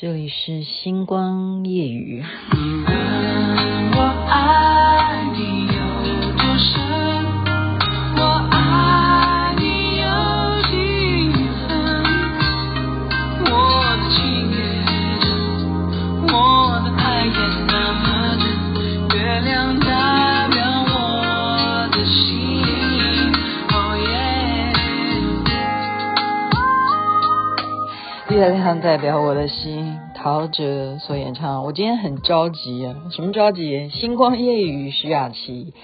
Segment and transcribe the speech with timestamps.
[0.00, 2.22] 这里是星光夜雨。
[28.38, 31.64] 月亮代表我的心，陶喆所演唱。
[31.64, 33.88] 我今天很着急啊，什么着急？
[33.88, 35.74] 星光夜语徐雅琪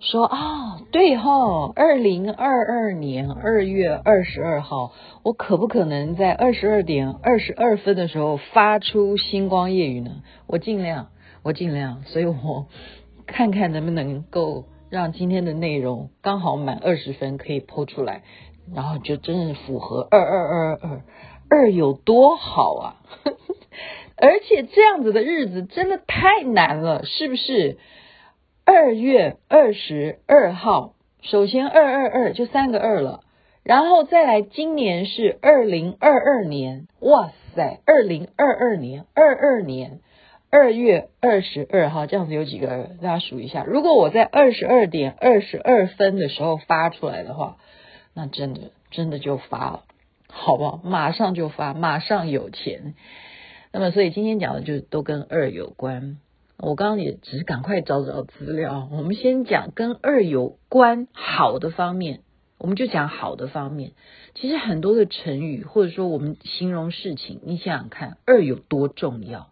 [0.00, 4.90] 说啊、哦，对哈，二零二二年二月二十二号，
[5.22, 10.10] 我可不可能在二十二点二十二分的时候发出星光夜语呢？
[10.48, 11.06] 我尽量，
[11.44, 12.66] 我尽量，所以我
[13.28, 18.22] 看看能不能够让今天的内容刚好满二十分可以 po 出来，
[18.74, 21.02] 然后就真的符合二二二二
[21.54, 21.70] 二。
[21.72, 22.96] 有多好啊！
[24.16, 27.78] 而且这样子的日子真的太难了，是不是？
[28.64, 33.22] 二月二十二号，首先二二二就三个二了，
[33.64, 40.00] 然后再来今年是二零二二年，哇塞，二零二二年二二年
[40.50, 42.82] 二月二十二号，这样子有几个二？
[43.00, 43.64] 大家数一下。
[43.64, 47.56] 如果我在二十二点二十二分的时候发出来的话，
[48.14, 49.84] 那真的真的就发了。
[50.34, 50.80] 好不好？
[50.82, 52.94] 马上就发，马上有钱。
[53.70, 56.18] 那么，所以今天讲的就都跟二有关。
[56.58, 58.88] 我刚刚也只是赶快找找资料。
[58.90, 62.20] 我们先讲跟二有关好的方面，
[62.58, 63.92] 我们就讲好的方面。
[64.34, 69.50] 其实很多的成语，或者说我们形容事情，你想想看，二有多重要？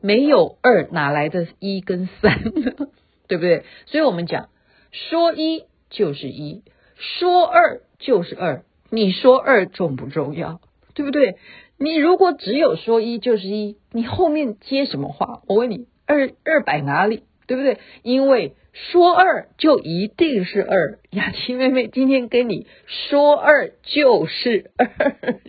[0.00, 2.88] 没有二，哪来的一跟三呢？
[3.26, 3.64] 对不对？
[3.86, 4.48] 所以我们讲，
[4.90, 6.62] 说一就是一，
[6.96, 8.64] 说二就是二。
[8.90, 10.60] 你说二重不重要，
[10.94, 11.36] 对不对？
[11.78, 15.42] 你如果只有说一就是一，你后面接什么话？
[15.46, 17.22] 我问你，二二摆哪里？
[17.46, 17.78] 对不对？
[18.02, 20.98] 因为说二就一定是二。
[21.10, 25.40] 雅琪妹妹今天跟你说二就是二，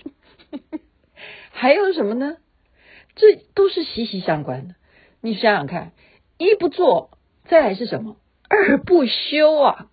[1.52, 2.38] 还有什么呢？
[3.16, 4.76] 这都是息息相关的。
[5.20, 5.92] 你想想看，
[6.38, 7.12] 一不做，
[7.46, 8.16] 再来是什么？
[8.50, 9.91] 二不休啊。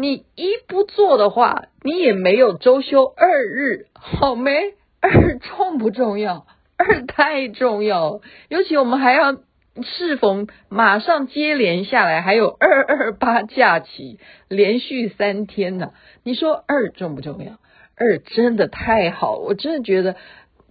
[0.00, 4.74] 你一不做的话，你也没有周休二日，好没？
[5.02, 6.46] 二重不重要？
[6.76, 9.36] 二太重要，尤其我们还要
[9.82, 14.18] 适逢马上接连下来，还有二二八假期，
[14.48, 15.92] 连续三天呢。
[16.22, 17.58] 你说二重不重要？
[17.96, 20.16] 二真的太好，我真的觉得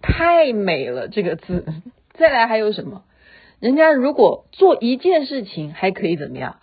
[0.02, 1.64] 太美了这个字。
[2.14, 3.02] 再来还有什么？
[3.60, 6.56] 人家如果做一件事情还可以怎么样？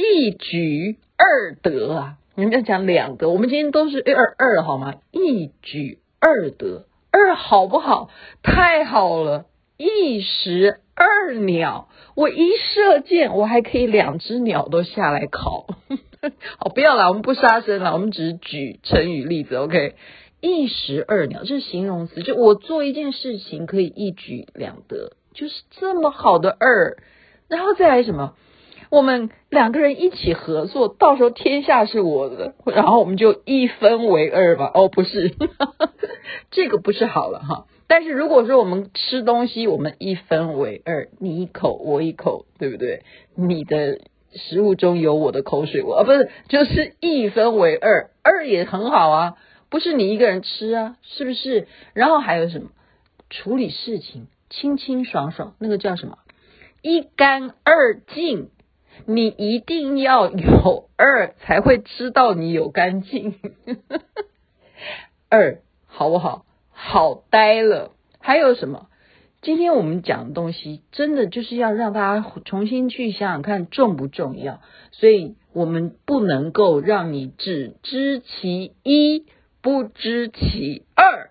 [0.00, 0.96] 一举。
[1.22, 4.94] 二得啊，你们要讲两得，我们今天都是一二二好吗？
[5.12, 8.08] 一举二得，二好不好？
[8.42, 9.44] 太好了！
[9.76, 15.66] 一石二鸟，我一射箭，我还可以两只鸟都下来烤。
[16.56, 19.56] 好，不要了，我们不杀生了，我们只举成语例子。
[19.56, 19.94] OK，
[20.40, 26.96] 一石二鸟，这是形容词，就我做一件事情可以一举两得，就是这么好的二，
[27.48, 28.34] 然后再来什么？
[28.90, 34.70] 我们两个人一起合作，到时候天下是我的，然后我们就一分为二吧。
[34.74, 35.32] 哦，不是，
[36.50, 37.66] 这个不是好了哈。
[37.86, 43.02] 但是如果说我们吃东西，我们一分为二，你一口我一口，对不对？
[43.36, 44.00] 你的
[44.34, 49.36] 食物中有我的口水，我啊不是，就是一分为二，二也很好啊，
[49.70, 51.68] 不是你一个人吃啊，是不是？
[51.94, 52.70] 然后还有什么？
[53.28, 56.18] 处理事情清清爽爽，那个叫什么？
[56.82, 58.50] 一干二净。
[59.06, 63.34] 你一定要有二，才会知道你有干净。
[65.28, 66.44] 二好不好？
[66.70, 67.92] 好呆了。
[68.18, 68.88] 还有什么？
[69.42, 74.60] 今天我们讲的东西，真的就是要让大家重新去想想看重不重要。
[74.92, 79.24] 所以我们不能够让你只知其一，
[79.62, 81.30] 不知其二。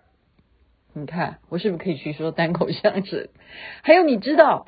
[0.94, 3.30] 你看，我是不是可以去说单口相声？
[3.84, 4.68] 还有，你知道？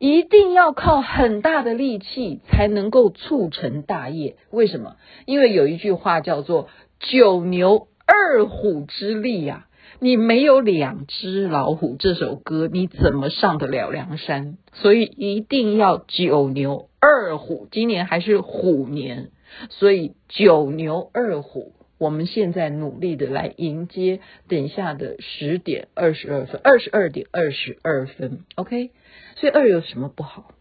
[0.00, 4.96] 一定要靠很大的力气才能够促成大业，为什么？
[5.26, 9.66] 因为有一句话叫做“九牛二虎之力”呀，
[9.98, 14.56] 你没有两只老虎，这首歌你怎么上得了梁山？
[14.72, 19.28] 所以一定要九牛二虎，今年还是虎年，
[19.68, 28.92] 所以九牛二虎，我们现在努力的来迎接等下的十点二十二分，二十二点二十二分，OK。
[29.40, 30.52] 所以二有什么不好？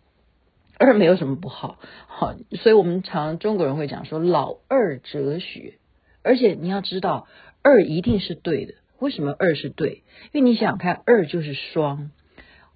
[0.78, 1.78] 二没有什么不好，
[2.08, 5.74] 好，所以我们常中国人会讲说老二哲学，
[6.24, 7.28] 而且你要知道
[7.62, 8.76] 二一定是对的。
[8.98, 10.04] 为什么二是对？
[10.32, 12.12] 因为你想看，二就是双，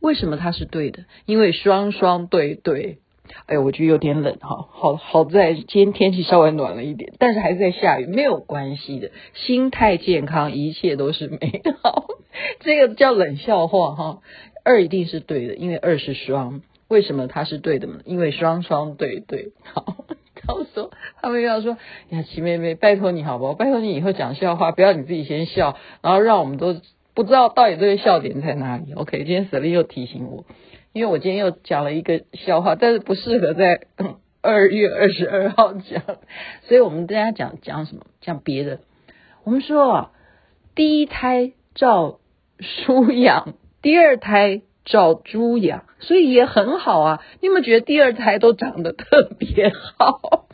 [0.02, 1.06] 为什么它是对的？
[1.26, 3.00] 因为双双对对。
[3.46, 12.06] 哎呦，我觉得有点冷哈，好好在今天天气稍微暖了一点，但是还是在下雨，没有关系的，心态健康，一切都是美好。
[12.60, 14.22] 这个叫冷笑话哈，
[14.64, 16.62] 二一定是对的，因为二是双。
[16.90, 18.02] 为什么它是对的呢？
[18.06, 19.52] 因为双双对对。
[19.64, 20.06] 好，
[20.36, 21.78] 他们说，他们又要说，
[22.10, 23.54] 呀，齐妹妹，拜托你好不好？
[23.54, 26.80] 拜托你以后讲笑话，不要你自己先笑，然后让我们都
[27.16, 28.94] 不知道到底这个笑点在哪里。
[28.94, 30.46] OK，今天 Selina 又提醒我。
[30.92, 33.88] 因为我今天又讲了一个笑话，但是不适合在
[34.42, 36.04] 二月二十二号讲，
[36.64, 38.06] 所以我们大家讲讲什么？
[38.22, 38.82] 讲别的。
[39.44, 40.12] 我们说啊，
[40.76, 42.20] 第一胎照
[42.60, 47.24] 书养，第二胎照猪养，所以也很好啊。
[47.40, 50.48] 你有没有觉得第二胎都长得特别好？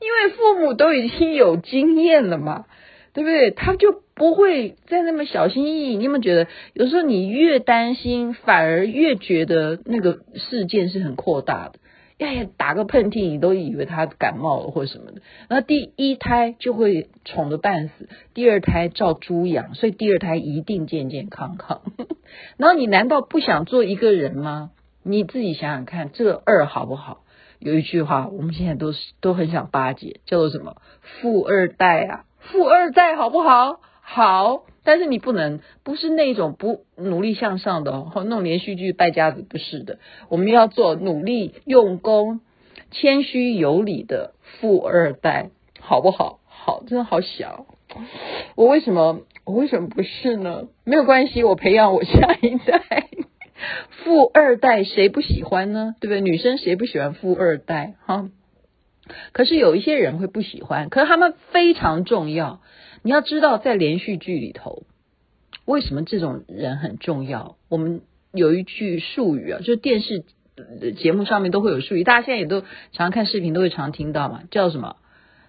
[0.00, 2.64] 因为父母都已经有经验了嘛。
[3.12, 3.50] 对不对？
[3.50, 5.96] 他就不会再那么小心翼翼。
[5.96, 11.78] 你有没有觉得，有时候你越担心，反而越觉得那个事件是很扩大的？
[12.18, 15.22] 呀呀，打个喷嚏，你都以为他感冒了或什么的。
[15.48, 21.80] 那第一胎就会宠得半死，第二胎照猪养，所以第二胎一定健健康康。
[22.56, 24.70] 然后你难道不想做一个人吗？
[25.02, 27.22] 你自己想想看，这二好不好？
[27.58, 30.76] 有一句话，我们现在都是都很想巴结，叫做什么？
[31.00, 32.24] 富二代啊。
[32.40, 33.80] 富二代好不好？
[34.00, 39.98] 好，但是你不能不是那种不努力向上的哦，那种连续剧败家子不是的。
[40.28, 42.40] 我们要做努力用功、
[42.90, 45.50] 谦虚有礼的富二代，
[45.80, 46.38] 好不好？
[46.46, 47.66] 好，真的好小。
[48.54, 50.66] 我为什么我为什么不是呢？
[50.84, 53.06] 没有关系，我培养我下一代。
[53.90, 55.94] 富二代谁不喜欢呢？
[56.00, 56.20] 对不对？
[56.20, 57.94] 女生谁不喜欢富二代？
[58.04, 58.28] 哈。
[59.30, 62.60] 可是有一些人会不喜欢，可是他们非常重要。
[63.02, 64.82] 你要知道，在连续剧里头，
[65.64, 67.56] 为什么这种人很重要？
[67.68, 68.00] 我们
[68.32, 70.24] 有一句术语啊，就是电视
[70.96, 74.96] 节目上面都会有术语，大家现在也都常看视频，都会常听到嘛，叫什么？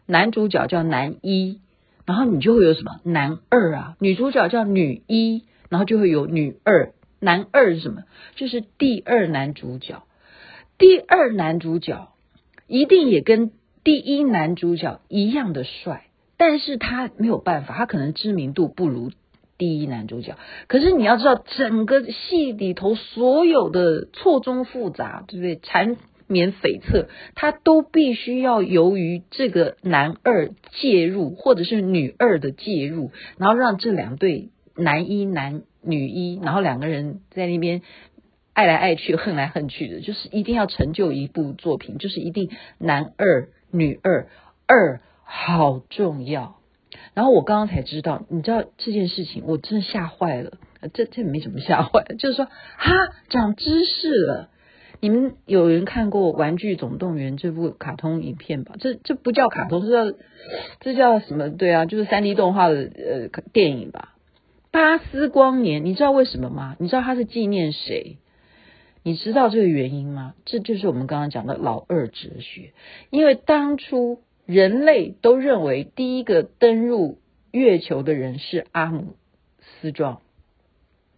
[0.06, 1.62] 男主角叫男一，
[2.08, 3.96] 然后你就会有什么男二啊？
[4.00, 6.94] 女主角叫女一，然后就会有女二。
[7.20, 8.04] 男二是什么？
[8.36, 10.02] 就是第二男主角，
[10.80, 12.08] 第二男主角。
[12.70, 13.52] 一定也跟
[13.86, 19.10] 第一男主角一样的帅，但是他没有办法，他可能知名度不如
[19.58, 20.36] 第一男主角。
[20.68, 25.56] 可是你要知道，整个戏里头所有的错综复杂，对不对？
[25.64, 25.96] 缠
[26.28, 37.82] 绵悱恻，他都必须要由于这个男二介入，或者是女二的介入，然后让这两对男一男女一，然后两个人在那边。
[38.54, 42.50] 爱来爱去，恨来恨去的，就是一定要成就一部作品，就是一定
[42.80, 44.30] 男二女二，
[44.66, 46.58] 二好重要。
[47.14, 50.54] 然后我刚刚才知道，你知道这件事情，我真的吓坏了。
[50.92, 52.92] 这这没什么吓坏，就是说哈，
[53.30, 54.50] 长知识了。
[55.00, 58.76] 你们有人看过《玩具总动员》这部卡通影片吧？
[58.80, 60.18] 这这不叫卡通，这叫
[60.80, 61.50] 这叫什么？
[61.50, 64.16] 对啊，就是三 D 动画的呃电影吧。
[64.72, 66.76] 巴斯光年，你知道为什么吗？
[66.80, 68.18] 你知道他是纪念谁？
[69.04, 70.34] 你知道这个原因吗？
[70.46, 72.74] 这就是我们刚刚讲的老二哲学。
[73.10, 77.20] 因为当初人类都认为第一个登入
[77.52, 79.16] 月球的人是阿姆
[79.82, 80.22] 斯壮，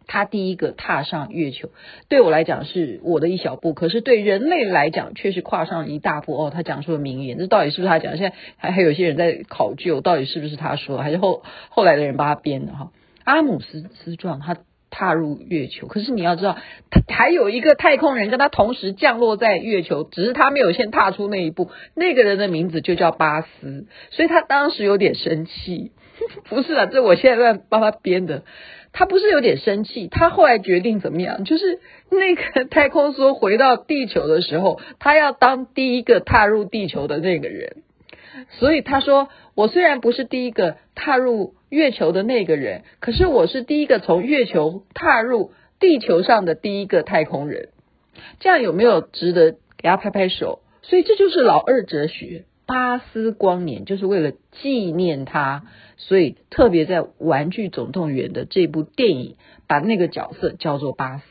[0.10, 1.70] 他第一个踏上月球。
[2.10, 6.36] 对我来讲是我的一小步，可是对人类来讲却是跨上一大步。
[6.36, 8.18] 哦，他讲出了名言，这到底是不是他讲？
[8.18, 12.74] 现在还还有些人在考究，到底是不是他说，还是后 后来的人帮他编的？
[12.74, 12.92] 哈，
[13.24, 14.58] 阿姆斯斯壮他。
[14.92, 16.58] 踏入月球，可是你要知道，
[16.90, 21.70] 他还有一个太空人跟他同时降落在月球，只是他没有先踏出那一步。
[21.94, 25.92] 那个人的名字就叫巴斯，所以他当时有点生气。
[26.50, 28.44] 不是啊，这我现在在帮他编的。
[28.92, 31.44] 他不是有点生气，他后来决定怎么样？
[31.44, 37.84] 就是那个太空梭回到地球的时候，他要当第一个踏入地球的那个人。
[38.52, 47.70] 所以他说：“我虽然不是第一个踏入。”月球的那个人，可是我是第一个从月球踏入地球上的第一个太空人，
[48.40, 50.64] 这样有没有值得给他拍拍手？
[50.82, 52.46] 所以这就是老二哲学。
[52.70, 55.64] 巴斯光年就是为了纪念他，
[55.98, 61.24] 所以特别在《玩具总动员》的这部电影把那个角色叫做巴斯。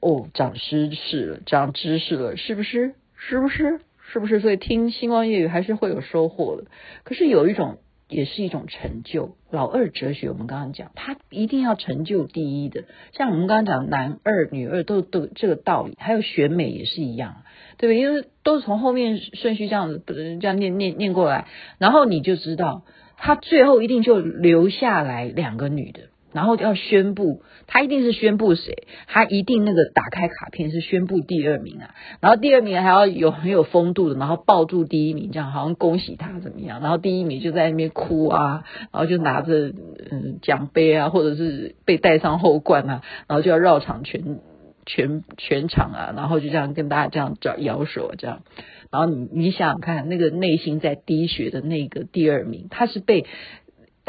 [0.00, 2.94] 哦，长知识了，长知识了，是不是？
[3.14, 3.80] 是不是？
[4.10, 4.40] 是不是？
[4.40, 6.70] 所以听星光夜语还是会有收获的。
[7.04, 7.76] 可是有一种。
[8.10, 9.36] 也是一种成就。
[9.50, 12.84] 老二哲学，我们刚刚讲，他一定要成就第一的。
[13.12, 15.94] 像我们刚刚讲，男二、女二都都这个道理。
[15.98, 17.36] 还有选美也是一样，
[17.78, 17.98] 对不对？
[17.98, 21.46] 因为都是从后面顺序这样子，这样念念念过来，
[21.78, 22.82] 然后你就知道，
[23.16, 26.09] 他最后一定就留下来两个女的。
[26.32, 39.68] 然后要宣布，他一定是宣布谁，他一定那个打开卡片是宣布第二名啊，然后第二名还要有很有风度的，然后抱住第一名，这样好像恭喜他怎么样，然后第一名就在那边哭啊，然后就拿着
[40.10, 44.38] 嗯奖杯啊，或者是被戴上后冠啊，然后就要绕场全
[44.86, 48.42] 全全场啊，然后就这样跟大家这样找摇手这样，
[48.90, 53.26] 然后你你想想看，那个内心在滴血的那个第二名，他是被。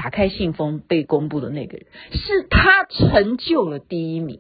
[0.02, 4.40] 打开信封被公布的那个人，是他成就了第一名。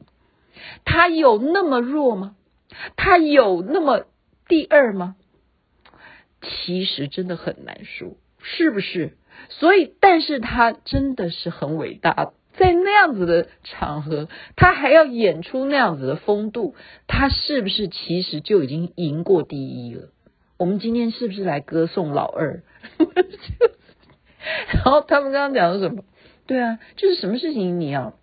[0.85, 2.35] 他有那么弱吗？
[2.95, 4.05] 他有那么
[4.47, 5.15] 第二吗？
[6.41, 9.15] 其实真的很难说，是不是？
[9.49, 16.73] 所以，但是他真的是很伟大，在那样子的场合，他还要演出那样子的风度，
[17.05, 20.09] 他是不是其实就已经赢过第一了？
[20.57, 22.63] 我们今天是不是来歌颂老二？
[24.73, 26.03] 然后他们刚刚讲的什么？
[26.47, 28.13] 对啊，就是什么事情你要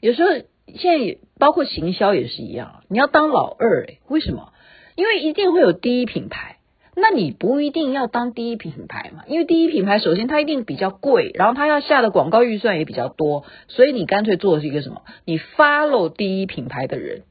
[0.00, 0.30] 有时候
[0.74, 4.52] 现在也包括行销也是一样，你要当老二诶，为什么？
[4.96, 6.56] 因为一定会有第一品牌，
[6.96, 15.02] 那你不一定要当第一品牌嘛，因为第一品牌首先它一定比较贵，然后它要下的广告预算也比较多，所以你干脆做的是一个什么？
[15.24, 17.22] 你 follow 第一品牌的人，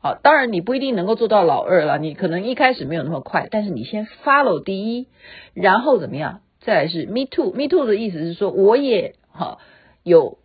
[0.00, 5.08] 好，当然你不一定能够做到老二了，你可能一开始没有那么快，但是你先 follow 第一，
[5.54, 6.40] 然后怎么样？
[6.66, 9.58] 再来是 me too，me too 的意思是说我也哈
[10.02, 10.38] 有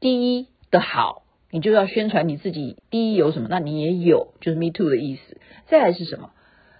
[0.00, 5.38] 第一的好，你就要宣传你自己第一有什么，那你也有，就是 me too 的意思。
[5.68, 6.30] 再来是什么？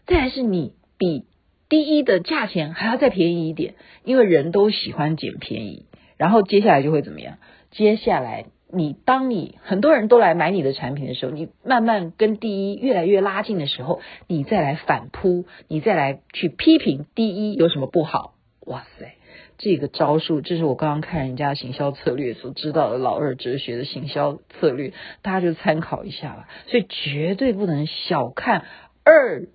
[0.04, 1.26] 再来是你比
[1.68, 5.86] 第一的价钱还要再便宜一点，因为人都喜欢捡便宜。
[6.16, 7.38] 然后接下来就会怎么样？
[7.70, 18.34] 接下来你当你很多人都来买你的产品的时候，你慢慢跟第一越来越拉近的时候，你再来反扑，你再来去批评第一有什么不好。
[18.66, 19.14] 哇塞，
[19.58, 26.48] 这个招数，这是我刚刚看人家行销策略所知道的老二哲学的行销策略，大家就参考一下吧。
[26.68, 28.64] 所以绝对不能小看
[29.04, 29.46] 二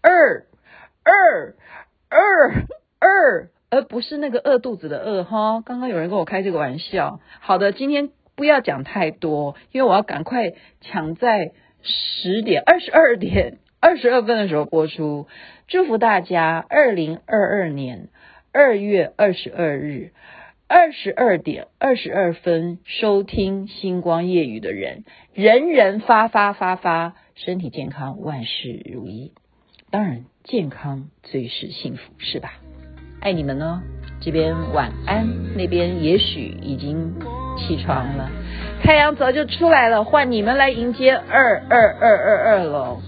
[0.00, 0.46] 二
[1.02, 1.54] 二
[2.08, 2.66] 二
[2.98, 5.60] 二，而不是那个饿肚子的饿哈。
[5.60, 7.20] 刚刚有人跟我开这个玩笑。
[7.40, 15.28] 好的，今天不要讲太多，因为我要赶快抢在十点二十二点二十二分的时候播出。
[15.68, 18.08] 祝福大家，二零二二年。
[18.52, 20.10] 二月二十二日
[20.66, 29.32] 二十二点二十二分收听星光夜语的人，人人发发发发，身体健康，万事如意。
[29.90, 32.54] 当然，健康最是幸福，是吧？
[33.20, 33.82] 爱你们哦，
[34.20, 37.14] 这边晚安，那边也许已经
[37.56, 38.30] 起床了，
[38.82, 43.00] 太阳早就出来了，换你们来迎接二二二二二喽。